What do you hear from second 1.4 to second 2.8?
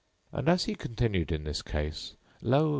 this case lo!